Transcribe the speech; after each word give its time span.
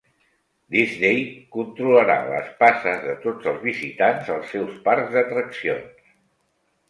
Disney 0.75 1.19
controlarà 1.55 2.15
les 2.29 2.47
passes 2.63 3.03
de 3.09 3.13
tots 3.25 3.49
els 3.51 3.61
visitants 3.67 4.31
als 4.37 4.49
seus 4.57 4.79
parcs 4.87 5.13
d'atraccions 5.19 6.11